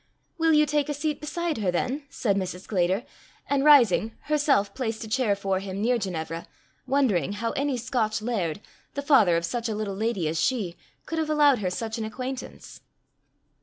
"Will 0.39 0.53
you 0.53 0.65
take 0.65 0.89
a 0.89 0.95
seat 0.95 1.21
beside 1.21 1.59
her, 1.59 1.69
then," 1.69 2.05
said 2.09 2.35
Mrs. 2.35 2.61
Sclater, 2.61 3.03
and 3.47 3.63
rising, 3.63 4.13
herself 4.21 4.73
placed 4.73 5.03
a 5.03 5.07
chair 5.07 5.35
for 5.35 5.59
him 5.59 5.79
near 5.79 5.99
Ginevra, 5.99 6.47
wondering 6.87 7.33
how 7.33 7.51
any 7.51 7.77
Scotch 7.77 8.19
laird, 8.19 8.61
the 8.95 9.03
father 9.03 9.37
of 9.37 9.45
such 9.45 9.69
a 9.69 9.75
little 9.75 9.93
lady 9.95 10.27
as 10.27 10.39
she, 10.41 10.75
could 11.05 11.19
have 11.19 11.29
allowed 11.29 11.59
her 11.59 11.69
such 11.69 11.99
an 11.99 12.03
acquaintance. 12.03 12.81